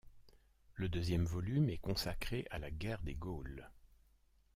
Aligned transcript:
Le 0.73 0.89
deuxième 0.89 1.25
volume 1.25 1.69
est 1.69 1.77
consacré 1.77 2.47
à 2.49 2.57
la 2.57 2.71
guerre 2.71 3.03
des 3.03 3.13
Gaules. 3.13 3.69